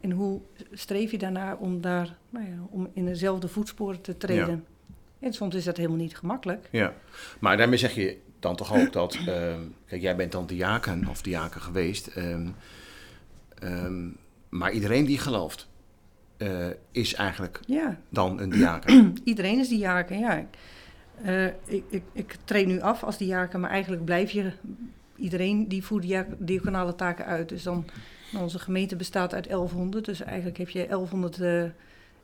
[0.00, 0.40] En hoe
[0.72, 4.64] streef je daarnaar om, daar, nou ja, om in dezelfde voetsporen te treden?
[5.18, 5.26] Ja.
[5.26, 6.68] En soms is dat helemaal niet gemakkelijk.
[6.70, 6.94] Ja,
[7.38, 9.54] maar daarmee zeg je dan toch ook dat, uh,
[9.86, 12.54] kijk, jij bent dan diaken of diaken geweest, um,
[13.62, 14.16] um,
[14.48, 15.68] maar iedereen die gelooft,
[16.38, 17.98] uh, is eigenlijk ja.
[18.08, 19.16] dan een diaken.
[19.24, 20.46] Iedereen is diaken, ja.
[21.24, 24.52] Uh, ik, ik, ik treed nu af als diaken, maar eigenlijk blijf je...
[25.16, 26.06] Iedereen die voert
[26.38, 27.48] diaconale taken uit.
[27.48, 27.84] Dus dan,
[28.38, 30.04] onze gemeente bestaat uit 1100.
[30.04, 31.64] Dus eigenlijk heb je 1100 uh,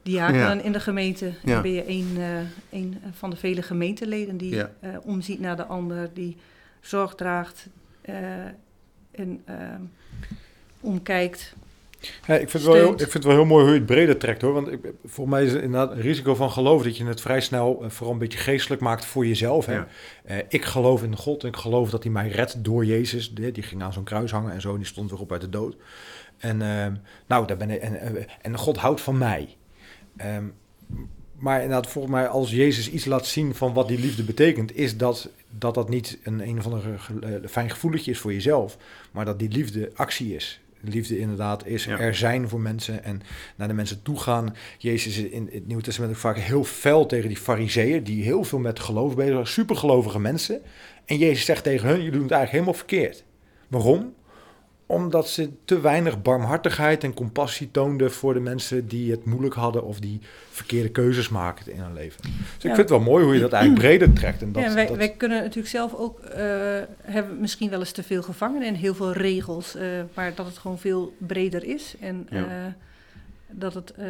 [0.03, 0.63] diakenen ja.
[0.63, 1.27] in de gemeente.
[1.27, 1.53] Ja.
[1.53, 2.39] Dan ben je een, uh,
[2.71, 4.71] een van de vele gemeenteleden die ja.
[5.03, 6.11] omziet naar de ander.
[6.15, 6.37] Die
[6.81, 7.69] zorg draagt
[9.11, 9.45] en
[10.81, 11.55] omkijkt
[12.27, 13.87] Ja, ik, vind het wel heel, ik vind het wel heel mooi hoe je het
[13.87, 14.53] breder trekt hoor.
[14.53, 17.41] Want ik, voor mij is het inderdaad een risico van geloof dat je het vrij
[17.41, 19.67] snel eh, vooral een beetje geestelijk maakt voor jezelf.
[19.67, 19.75] Hè?
[19.75, 19.89] Ja.
[20.25, 23.35] Eh, ik geloof in God en ik geloof dat hij mij redt door Jezus.
[23.35, 25.41] Die, die ging aan zo'n kruis hangen en zo en die stond weer op uit
[25.41, 25.77] de dood.
[26.39, 26.95] En, ehm,
[27.27, 29.57] nou, daar ben ik, en, en- en God houdt van mij.
[30.17, 30.45] Ehm,
[31.39, 34.97] maar inderdaad, volgens mij, als Jezus iets laat zien van wat die liefde betekent, is
[34.97, 36.83] dat dat, dat niet een, een of ander
[37.23, 38.77] eh, fijn gevoeletje is voor jezelf,
[39.11, 40.61] maar dat die liefde actie is.
[40.85, 41.99] Liefde inderdaad is Ja.
[41.99, 43.23] er zijn voor mensen en
[43.57, 44.55] naar de mensen toe gaan.
[44.79, 48.45] Jezus is in het Nieuwe Testament ook vaak heel fel tegen die fariseeën, die heel
[48.45, 50.61] veel met geloof bezig waren, supergelovige mensen.
[51.05, 53.25] En Jezus zegt tegen hun, jullie doen het eigenlijk helemaal verkeerd.
[53.69, 54.15] Waarom?
[54.87, 59.85] Omdat ze te weinig barmhartigheid en compassie toonden voor de mensen die het moeilijk hadden
[59.85, 62.21] of die verkeerde keuzes maakten in hun leven.
[62.23, 64.43] Dus ik vind het wel mooi hoe je dat eigenlijk breder trekt.
[64.43, 66.45] En dat, ja, en wij, dat- wij kunnen natuurlijk zelf ook, eh,
[67.03, 70.59] hebben misschien wel eens te veel gevangen in heel veel regels, eh, maar dat het
[70.59, 71.95] gewoon veel breder is.
[72.01, 72.45] En Ja.
[72.45, 72.73] eh,
[73.51, 74.07] dat het, eh,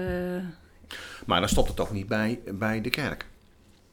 [1.26, 3.26] Maar dan stopt het ook niet bij, bij de kerk.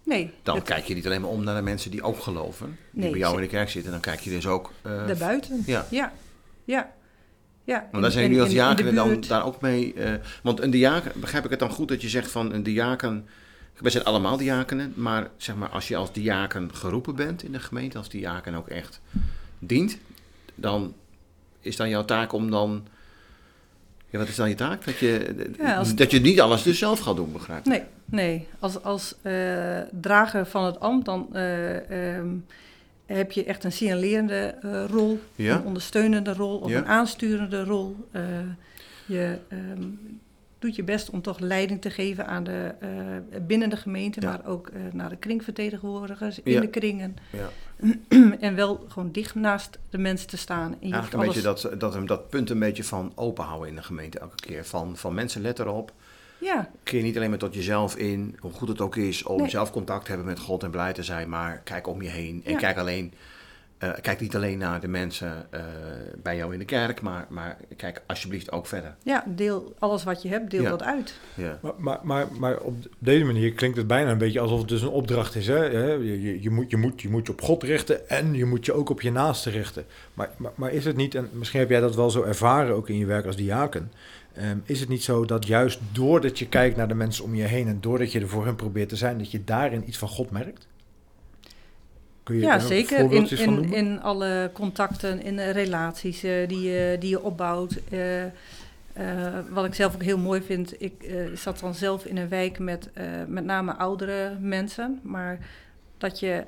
[0.03, 2.77] nee, Dan het- kijk je niet alleen maar om naar de mensen die ook geloven.
[2.91, 3.91] Die Nee, bij jou in de kerk zitten.
[3.91, 4.71] Dan kijk je dus ook...
[4.81, 5.63] eh, daarbuiten.
[5.65, 5.85] Ja.
[5.89, 6.11] Ja,
[6.69, 6.91] ja.
[7.63, 7.87] ja.
[7.91, 9.93] Want daar zijn jullie als diakenen dan daar ook mee...
[9.93, 13.27] eh, want een diaken, begrijp ik het dan goed dat je zegt van een diaken...
[13.79, 17.59] Wij zijn allemaal diakenen, maar zeg maar als je als diaken geroepen bent in de
[17.59, 19.01] gemeente, als diaken ook echt
[19.59, 19.97] dient,
[20.55, 20.93] dan
[21.59, 22.87] is dan jouw taak om dan...
[24.09, 24.85] Ja, wat is dan je taak?
[24.85, 27.65] Dat je, Ja, als- dat je niet alles dus zelf gaat doen, begrijp ik?
[27.65, 28.47] Nee, nee.
[28.59, 32.27] Als, als eh, drager van het ambt, dan eh, ehm,
[33.17, 35.55] heb je echt een signalerende eh, rol, Ja?
[35.55, 36.77] een ondersteunende rol of Ja.
[36.77, 37.95] een aansturende rol.
[38.11, 38.23] Eh,
[39.05, 39.83] je ehm,
[40.59, 42.89] doet je best om toch leiding te geven aan de, eh,
[43.41, 44.27] binnen de gemeente, Ja.
[44.29, 47.15] maar ook naar de kringvertegenwoordigers, in de kringen.
[47.31, 47.49] Ja.
[48.39, 50.71] en wel gewoon dicht naast de mensen te staan.
[50.71, 53.75] En je Eigenlijk een beetje dat, dat, dat punt een beetje van open houden in
[53.75, 54.65] de gemeente elke keer.
[54.65, 55.93] Van, van mensen, let erop.
[56.39, 59.49] Ja, Keer niet alleen maar tot jezelf in, hoe goed het ook is om Nee.
[59.49, 62.41] zelf contact te hebben met God en blij te zijn, maar kijk om je heen.
[62.45, 62.57] En Ja.
[62.57, 63.13] kijk, alleen,
[63.77, 65.61] eh, kijk niet alleen naar de mensen eh,
[66.23, 68.95] bij jou in de kerk, maar, maar kijk alsjeblieft ook verder.
[69.03, 70.69] ja, deel alles wat je hebt, deel Ja.
[70.69, 71.13] dat uit.
[71.35, 71.59] Ja.
[71.61, 74.81] Maar, maar, maar, maar op deze manier klinkt het bijna een beetje alsof het dus
[74.81, 75.47] een opdracht is.
[75.47, 75.63] Hè?
[75.65, 78.65] Je, je, je, moet, je, moet, je moet je op God richten en je moet
[78.65, 79.85] je ook op je naaste richten.
[80.13, 82.89] Maar, maar, maar is het niet, en misschien heb jij dat wel zo ervaren ook
[82.89, 83.91] in je werk als diaken,
[84.39, 87.43] ehm, is het niet zo dat juist doordat je kijkt naar de mensen om je
[87.43, 90.07] heen en doordat je er voor hen probeert te zijn, dat je daarin iets van
[90.07, 90.67] God merkt?
[92.29, 93.11] Kun je Ja, zeker.
[93.11, 97.79] In, in, alle contacten, in de relaties eh, die, je, die je opbouwt.
[97.89, 98.31] Eh, eh,
[99.49, 100.93] wat ik zelf ook heel mooi vind, ik
[101.33, 102.89] zat dan zelf in een wijk met
[103.27, 104.99] met name oudere mensen.
[105.03, 105.39] Maar
[105.97, 106.45] dat je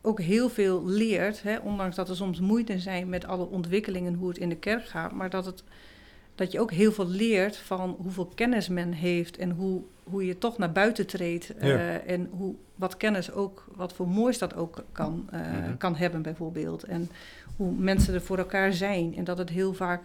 [0.00, 4.28] ook heel veel leert, hè, ondanks dat er soms moeite zijn met alle ontwikkelingen, hoe
[4.28, 5.12] het in de kerk gaat.
[5.12, 5.64] Maar dat, het,
[6.40, 10.38] dat je ook heel veel leert van hoeveel kennis men heeft en hoe, hoe je
[10.38, 11.56] toch naar buiten treedt.
[11.56, 15.76] eh, en hoe, wat kennis ook, wat voor moois dat ook kan, eh, Mhm.
[15.76, 16.82] kan hebben bijvoorbeeld.
[16.84, 17.10] En
[17.56, 20.04] hoe mensen er voor elkaar zijn en dat het heel vaak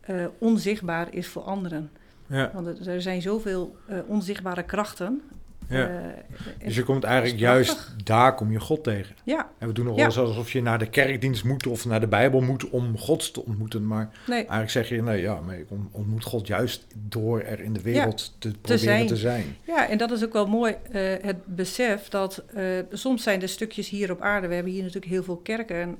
[0.00, 1.90] eh, onzichtbaar is voor anderen.
[2.26, 5.22] Ja, Want er- zijn zoveel onzichtbare krachten.
[5.68, 5.88] Ja.
[5.88, 9.14] eh, dus je komt eigenlijk juist daar kom je God tegen.
[9.24, 10.00] ja, En we doen nog Ja.
[10.00, 13.32] wel eens alsof je naar de kerkdienst moet of naar de Bijbel moet om God
[13.34, 13.86] te ontmoeten.
[13.86, 17.60] Maar nee, eigenlijk zeg je, nee, ja, maar ik on- ontmoet God juist door er
[17.60, 19.06] in de wereld te proberen zijn.
[19.06, 19.56] te zijn.
[19.66, 23.48] Ja, en dat is ook wel mooi, eh, het besef dat eh, soms zijn er
[23.48, 24.48] stukjes hier op aarde.
[24.48, 25.98] We hebben hier natuurlijk heel veel kerken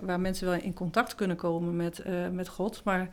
[0.00, 2.02] waar mensen wel in contact kunnen komen met,
[2.32, 2.80] met God.
[2.84, 3.08] Maar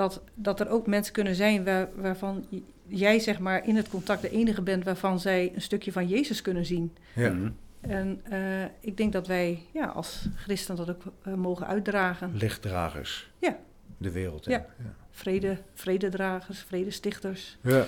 [0.00, 2.46] dat, dat er ook mensen kunnen zijn waar, waarvan
[2.86, 6.42] jij zeg maar in het contact de enige bent waarvan zij een stukje van Jezus
[6.42, 6.96] kunnen zien.
[7.14, 7.32] Ja.
[7.32, 7.50] Mhm.
[7.80, 12.30] En eh, ik denk dat wij ja, als christen dat ook eh, mogen uitdragen.
[12.34, 13.30] Lichtdragers.
[13.38, 13.58] Ja.
[13.96, 14.44] De wereld.
[14.44, 14.66] Ja.
[14.78, 14.94] Ja.
[15.10, 17.58] Vrede, vrededragers, vredestichters.
[17.60, 17.86] Ja.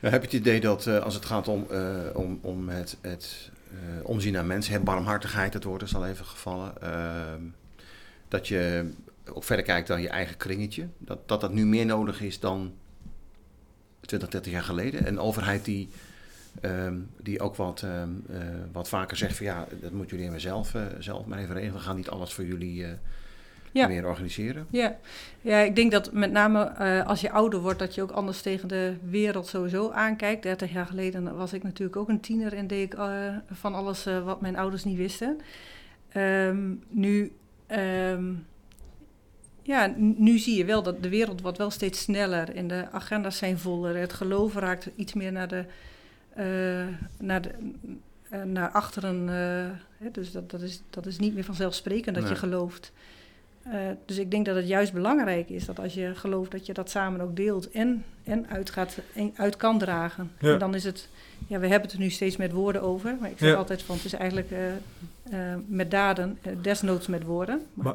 [0.00, 2.96] Ja, heb je het idee dat eh, als het gaat om, eh, om, om het,
[3.00, 7.42] het eh, omzien naar mensen, barmhartigheid, het woord is al even gevallen, ehm,
[8.28, 8.90] dat je
[9.34, 12.72] ook verder kijkt dan je eigen kringetje, dat, dat dat nu meer nodig is dan
[14.00, 15.06] 20, 30 jaar geleden.
[15.06, 15.88] Een overheid die,
[16.60, 18.38] ehm, die ook wat, ehm, eh,
[18.72, 21.74] wat vaker zegt van ja, dat moeten jullie maar zelf, eh, zelf maar even regelen,
[21.74, 22.90] we gaan niet alles voor jullie eh,
[23.72, 23.86] Ja.
[23.86, 24.66] meer organiseren.
[24.70, 24.96] Ja.
[25.40, 28.68] ja, ik denk dat met name als je ouder wordt, dat je ook anders tegen
[28.68, 30.42] de wereld sowieso aankijkt.
[30.42, 32.98] 30 jaar geleden was ik natuurlijk ook een tiener en deed ik
[33.50, 35.40] van alles wat mijn ouders niet wisten.
[36.08, 37.32] Ehm, nu,
[39.68, 43.38] ja, nu zie je wel dat de wereld wordt wel steeds sneller en de agenda's
[43.38, 43.96] zijn voller.
[43.96, 45.64] Het geloof raakt iets meer naar de,
[46.34, 46.86] eh,
[47.18, 47.50] naar de
[48.30, 49.28] eh, naar achteren.
[49.28, 52.32] eh, hè, dus dat, dat, is, dat is niet meer vanzelfsprekend dat Nee.
[52.32, 52.92] je gelooft.
[54.06, 56.90] dus ik denk dat het juist belangrijk is dat als je gelooft dat je dat
[56.90, 60.30] samen ook deelt en, en, uit, gaat, en uit kan dragen.
[60.40, 60.52] Ja.
[60.52, 61.08] En dan is het,
[61.46, 63.54] ja, we hebben het er nu steeds met woorden over, maar ik zeg Ja.
[63.56, 64.50] altijd van het is eigenlijk
[65.66, 67.62] met daden, desnoods met woorden.
[67.74, 67.94] Maar,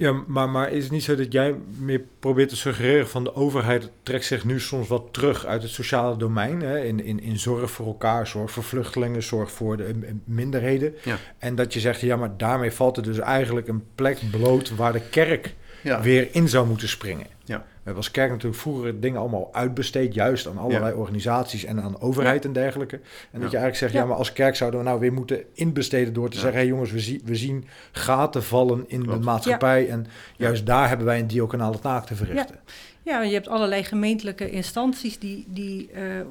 [0.00, 3.34] ja, maar, maar is het niet zo dat jij meer probeert te suggereren van de
[3.34, 6.60] overheid trekt zich nu soms wat terug uit het sociale domein?
[6.60, 6.84] Hè?
[6.84, 10.94] In, in, in zorg voor elkaar, zorg voor vluchtelingen, zorg voor de minderheden.
[11.04, 11.16] Ja.
[11.38, 14.92] En dat je zegt, ja, maar daarmee valt er dus eigenlijk een plek bloot waar
[14.92, 16.00] de kerk Ja.
[16.02, 17.26] weer in zou moeten springen.
[17.44, 17.66] Ja.
[17.80, 22.00] We hebben als kerk natuurlijk vroeger dingen allemaal uitbesteed, juist aan allerlei organisaties en aan
[22.00, 22.96] overheid en dergelijke.
[22.96, 24.00] En dat je eigenlijk zegt, ja.
[24.00, 24.06] Ja.
[24.06, 26.42] maar als kerk zouden we nou weer moeten inbesteden door te Ja.
[26.42, 29.18] zeggen, hé jongens, we, zien we zien gaten vallen in Klopt.
[29.18, 32.56] de maatschappij en juist daar hebben wij een diaconale taak te verrichten.
[33.02, 36.26] Ja, je hebt allerlei gemeentelijke instanties die, die, eh, eh,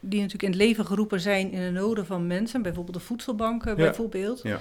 [0.00, 2.62] die natuurlijk in het leven geroepen zijn in de noden van mensen.
[2.62, 4.40] Bijvoorbeeld de voedselbanken, bijvoorbeeld.
[4.42, 4.58] Ja.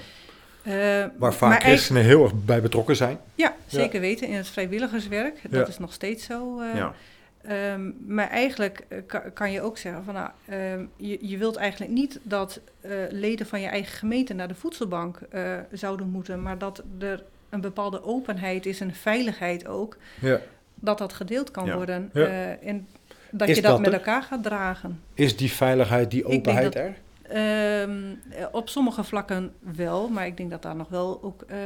[0.64, 3.18] Eh, Waar maar vaak christenen heel erg bij betrokken zijn.
[3.36, 4.28] Ja, zeker weten.
[4.28, 5.40] In het vrijwilligerswerk.
[5.50, 5.68] Dat Ja.
[5.68, 6.60] is nog steeds zo.
[6.60, 6.94] eh, Ja.
[7.42, 11.56] ehm, maar eigenlijk eh, ka- kan je ook zeggen van nou, ehm, je, je wilt
[11.56, 16.42] eigenlijk niet dat eh, leden van je eigen gemeente naar de voedselbank eh, zouden moeten,
[16.42, 20.40] maar dat er een bepaalde openheid is en veiligheid ook, Ja.
[20.76, 21.76] dat dat gedeeld kan Ja.
[21.76, 22.10] worden.
[22.14, 22.26] Ja.
[22.26, 22.88] eh, en
[23.30, 23.94] dat Is je dat, dat met er?
[23.94, 25.00] elkaar gaat dragen.
[25.14, 26.94] Is die veiligheid, die openheid dat- er?
[27.30, 27.92] Ehm,
[28.30, 31.58] eh, op sommige vlakken wel, maar ik denk dat daar nog wel ook eh,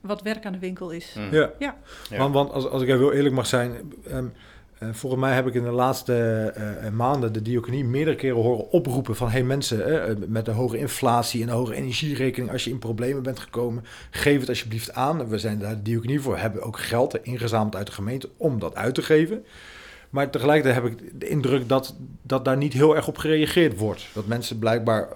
[0.00, 1.14] wat werk aan de winkel is.
[1.14, 1.34] Hm.
[1.34, 1.50] Ja.
[1.58, 1.76] Ja.
[2.16, 4.26] Want, want als, als ik even heel eerlijk mag zijn, ehm,
[4.78, 9.16] eh, volgens mij heb ik in de laatste maanden de diaconie meerdere keren horen oproepen
[9.16, 13.22] van hey mensen, met de hoge inflatie en de hoge energierekening, als je in problemen
[13.22, 15.28] bent gekomen, geef het alsjeblieft aan.
[15.28, 18.74] We zijn daar de diaconie voor, hebben ook geld ingezameld uit de gemeente om dat
[18.74, 19.44] uit te geven.
[20.12, 24.06] Maar tegelijkertijd heb ik de indruk dat, dat daar niet heel erg op gereageerd wordt.
[24.14, 25.08] Dat mensen blijkbaar,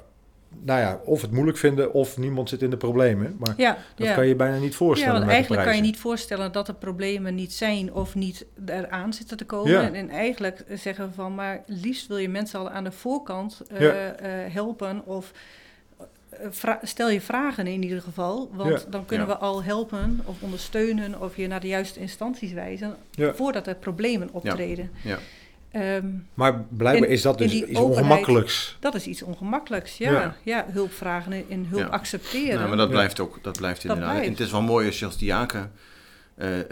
[0.62, 3.37] nou ja, of het moeilijk vinden of niemand zit in de problemen.
[3.38, 4.14] Maar Ja, dat ja.
[4.14, 5.12] kan je bijna niet Ja, voorstellen.
[5.14, 9.12] want de eigenlijk kan je niet voorstellen dat er problemen niet zijn of niet eraan
[9.12, 9.70] zitten te komen.
[9.72, 9.82] Ja.
[9.82, 13.80] En, en eigenlijk zeggen van, maar liefst wil je mensen al aan de voorkant eh,
[13.80, 13.90] Ja.
[14.12, 15.32] eh, helpen of
[16.83, 18.51] stel je vragen in ieder geval.
[18.55, 18.90] Want Ja.
[18.90, 19.33] dan kunnen Ja.
[19.33, 23.35] we al helpen of ondersteunen of je naar de juiste instanties wijzen Ja.
[23.35, 24.90] voordat er problemen optreden.
[25.03, 25.18] Ja.
[25.70, 28.77] Ehm, Maar blijkbaar In- is dat dus iets openheid- ongemakkelijks.
[28.81, 30.11] dat is iets ongemakkelijks, ja.
[30.12, 30.35] Ja.
[30.42, 30.66] ja.
[30.70, 31.87] hulp vragen en- hulp Ja.
[31.88, 32.55] accepteren.
[32.57, 32.92] Nou, maar dat Ja.
[32.94, 34.11] blijft ook, dat blijft Dat inderdaad.
[34.11, 34.27] blijft.
[34.27, 35.72] En het is wel mooi als je als diaken
[36.35, 36.66] eh, eh,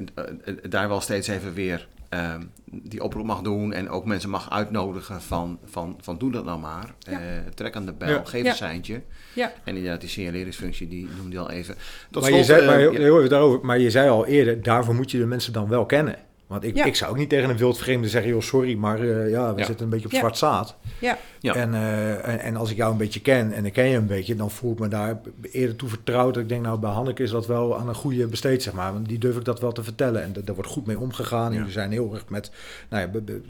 [0.44, 4.50] eh, daar wel steeds even weer eh, die oproep mag doen en ook mensen mag
[4.50, 6.94] uitnodigen van, van, van doe dat nou maar.
[6.98, 7.12] Ja.
[7.20, 8.20] Eh, trek aan de bel, Ja.
[8.24, 8.50] geef Ja.
[8.50, 9.02] een seintje.
[9.34, 9.52] Ja.
[9.64, 11.74] En inderdaad, die signaleringsfunctie, die noemde je al even.
[12.10, 14.26] Tot maar, je zei, eh, maar, heel, ja, heel even daarover, maar je zei al
[14.26, 16.16] eerder, daarvoor moet je de mensen dan wel kennen.
[16.54, 16.84] Want ik, Ja.
[16.84, 19.66] ik zou ook niet tegen een wildvreemde zeggen, joh, sorry, maar eh, ja, we Ja.
[19.66, 20.18] zitten een beetje op Ja.
[20.18, 20.76] zwart zaad.
[20.98, 21.18] Ja.
[21.40, 21.54] Ja.
[21.54, 24.06] En, eh, en, en als ik jou een beetje ken en ik ken je een
[24.06, 26.34] beetje, dan voel ik me daar eerder toe vertrouwd.
[26.34, 28.92] Dat ik denk, nou, bij Hanneke is dat wel aan een goede besteed, zeg maar.
[28.92, 30.22] Want die durf ik dat wel te vertellen.
[30.22, 31.50] En da- daar wordt goed mee omgegaan.
[31.50, 32.50] En jullie zijn heel erg met,
[32.90, 33.40] nou ja, be- be-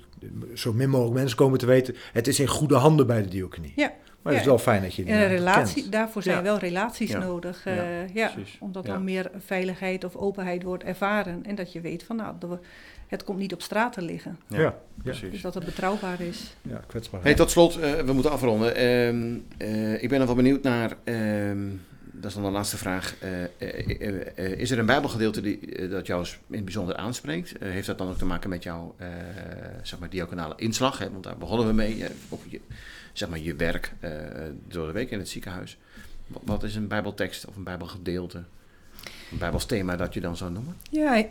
[0.55, 1.95] zo min mogelijk mensen komen te weten.
[2.13, 3.73] Het is in goede handen bij de diaconie.
[3.77, 3.93] Ja.
[4.23, 5.93] Maar het is wel fijn dat je die En een relatie, kent.
[5.93, 6.43] daarvoor zijn Ja.
[6.43, 7.19] wel relaties Ja.
[7.19, 7.65] nodig.
[7.65, 8.57] Ja, eh, ja, precies.
[8.61, 8.93] omdat Ja.
[8.93, 11.41] dan meer veiligheid of openheid wordt ervaren.
[11.47, 12.59] En dat je weet van, nou, de-
[13.07, 14.39] het komt niet op straat te liggen.
[14.49, 15.31] Ja, Ja, precies.
[15.31, 16.57] Dus dat het betrouwbaar is.
[16.63, 17.23] Ja, kwetsbaar.
[17.23, 18.77] Hey, tot slot, eh, we moeten afronden.
[18.77, 21.69] Ehm, eh, ik ben nog wel benieuwd naar, ehm,
[22.13, 23.15] dat is dan de laatste vraag.
[23.19, 27.55] Eh, is er een bijbelgedeelte die, dat jou in het bijzonder aanspreekt?
[27.59, 29.09] Heeft dat dan ook te maken met jouw eh,
[29.83, 30.99] zeg maar diaconale inslag?
[30.99, 31.11] Hè?
[31.11, 32.05] Want daar begonnen we mee.
[32.29, 32.61] ook je,
[33.13, 34.11] zeg maar je werk eh,
[34.69, 35.79] door de week in het ziekenhuis.
[36.27, 38.43] Wat, wat is een bijbeltekst of een bijbelgedeelte?
[39.33, 40.77] Een bijbelsthema dat je dan zou noemen?
[40.91, 41.25] Ja,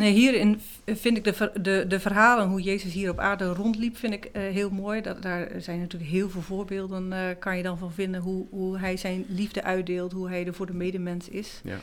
[0.00, 4.12] hierin vind ik de, ver- de, de verhalen hoe Jezus hier op aarde rondliep, vind
[4.12, 5.00] ik eh, heel mooi.
[5.00, 8.78] Dat, daar zijn natuurlijk heel veel voorbeelden, eh, kan je dan van vinden, hoe, hoe
[8.78, 11.60] hij zijn liefde uitdeelt, hoe hij er voor de medemens is.
[11.64, 11.78] Ja.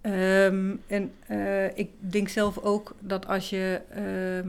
[0.00, 3.80] Ehm, en eh, ik denk zelf ook dat als je.
[3.94, 4.48] ehm,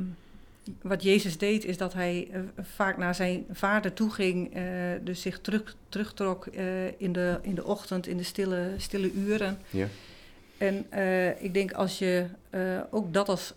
[0.81, 2.27] wat Jezus deed, is dat hij
[2.75, 4.51] vaak naar zijn vader toe ging,
[5.03, 6.45] dus zich terug, terugtrok
[6.97, 9.57] in, de, in de ochtend, in de stille, stille uren.
[9.69, 9.87] Ja.
[10.57, 13.53] En eh, ik denk als je eh, ook dat als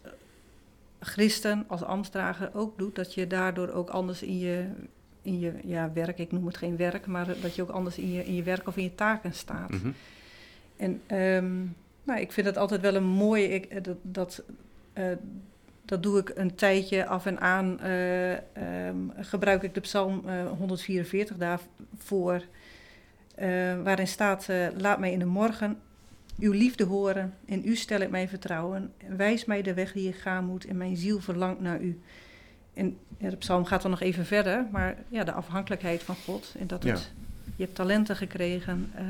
[1.01, 4.65] christen, als ambtsdrager ook doet, dat je daardoor ook anders in je,
[5.23, 8.13] in je ja, werk, ik noem het geen werk, maar dat je ook anders in
[8.13, 9.71] je, in je werk of in je taken staat.
[9.71, 9.91] Mhm.
[10.77, 11.55] En ehm,
[12.03, 14.43] nou, ik vind het altijd wel een mooie, ik, eh, dat, dat,
[15.85, 20.47] dat doe ik een tijdje af en aan, eh, ehm, gebruik ik de psalm eh,
[20.59, 22.43] 144 daarvoor,
[23.83, 25.79] waarin staat, laat mij in de morgen
[26.39, 30.17] uw liefde horen, in u stel ik mijn vertrouwen, wijs mij de weg die ik
[30.17, 32.01] gaan moet en mijn ziel verlangt naar u.
[32.75, 36.55] En ja, de psalm gaat dan nog even verder, maar ja, de afhankelijkheid van God
[36.59, 36.93] en dat Ja.
[36.93, 37.13] het,
[37.57, 39.05] je hebt talenten gekregen, eh,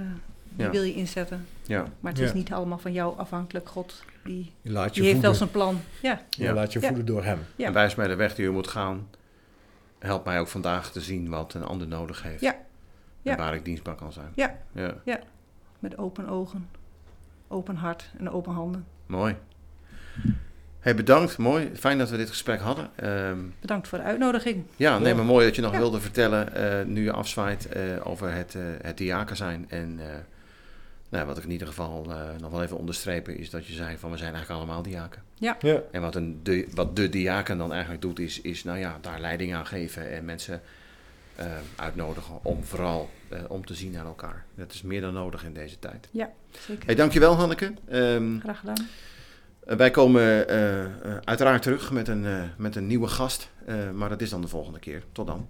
[0.49, 0.71] die Ja.
[0.71, 1.47] wil je inzetten.
[1.63, 3.69] Ja, Maar het is niet allemaal van jou afhankelijk.
[3.69, 5.81] God, die, Je laat je die heeft wel zijn plan.
[6.03, 6.87] Ja, Je laat je Ja.
[6.87, 7.39] voeden door hem.
[7.57, 7.67] Ja.
[7.67, 9.09] en wijs mij de weg die u moet gaan.
[9.99, 12.41] Help mij ook vandaag te zien wat een ander nodig heeft.
[12.41, 12.57] Ja.
[13.23, 14.33] En waar ik dienstbaar kan zijn.
[14.35, 14.57] Ja.
[15.05, 15.21] ja.
[15.79, 16.69] met open ogen,
[17.49, 18.85] open hart en open handen.
[19.07, 19.37] Mooi.
[20.81, 21.39] Hey, bedankt.
[21.39, 21.71] Mooi.
[21.75, 22.91] Fijn dat we dit gesprek hadden.
[22.97, 24.65] Ehm, Bedankt voor de uitnodiging.
[24.77, 25.15] ja, nee, Ja.
[25.15, 25.79] maar mooi dat je nog Ja.
[25.79, 29.67] wilde vertellen, eh, nu je afzwaait, eh, over het, eh het diaken zijn.
[29.69, 30.07] En eh,
[31.09, 33.97] nou, wat ik in ieder geval eh, nog wel even onderstrepen is dat je zei
[33.99, 35.23] van we zijn eigenlijk allemaal diaken.
[35.35, 35.57] Ja.
[35.93, 39.21] En wat, een de, wat de diaken dan eigenlijk doet is, is nou ja, daar
[39.21, 40.61] leiding aan geven en mensen
[41.37, 41.47] eh,
[41.77, 44.45] uitnodigen om vooral eh, om te zien naar elkaar.
[44.55, 46.09] Dat is meer dan nodig in deze tijd.
[46.51, 46.87] Zeker.
[46.87, 47.73] Hey, dankjewel Hanneke.
[47.89, 48.89] Ehm, Graag gedaan.
[49.69, 50.47] Uh, wij komen
[51.25, 53.51] uiteraard terug met een, met een nieuwe gast,
[53.95, 55.03] maar dat is dan de volgende keer.
[55.13, 55.49] Tot dan.